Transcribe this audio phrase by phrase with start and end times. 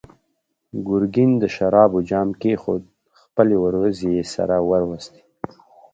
[0.87, 2.83] ګرګين د شرابو جام کېښود،
[3.21, 5.21] خپلې وروځې يې سره وروستې.